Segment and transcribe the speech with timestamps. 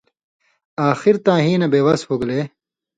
[0.89, 2.39] آخر تاں ہِی نہ بے وَس ہُوگلے